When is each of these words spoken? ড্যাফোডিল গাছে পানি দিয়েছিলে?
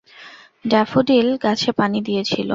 ড্যাফোডিল 0.65 1.27
গাছে 1.37 1.69
পানি 1.71 1.99
দিয়েছিলে? 2.01 2.49